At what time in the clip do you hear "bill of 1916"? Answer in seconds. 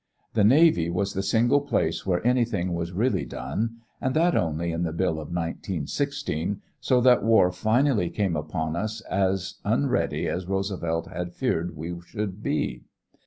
4.91-6.59